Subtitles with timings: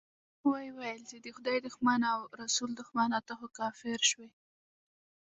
[0.49, 4.29] ويې ويل چې خدای دښمنه او رسول دښمنه، ته خو کافر شوې.